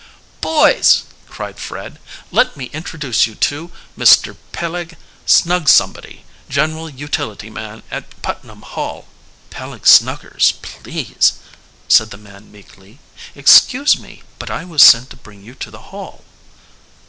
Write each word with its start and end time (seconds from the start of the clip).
"Boys," 0.41 1.03
cried 1.27 1.59
Fred, 1.59 1.99
"let 2.31 2.57
me 2.57 2.71
introduce 2.73 3.27
you 3.27 3.35
to 3.35 3.71
Mr. 3.95 4.35
Peleg 4.51 4.97
Snugsomebody, 5.27 6.23
general 6.49 6.89
utility 6.89 7.51
man 7.51 7.83
at 7.91 8.19
Putnam 8.23 8.63
Hall." 8.63 9.05
"Peleg 9.51 9.85
Snuggers, 9.85 10.53
please," 10.63 11.33
said 11.87 12.09
the 12.09 12.17
man 12.17 12.51
meekly. 12.51 12.97
"Excuse 13.35 13.95
me, 13.99 14.23
but 14.39 14.49
I 14.49 14.65
was 14.65 14.81
sent 14.81 15.11
to 15.11 15.15
bring 15.15 15.43
you 15.43 15.53
to 15.53 15.69
the 15.69 15.91
Hall." 15.93 16.23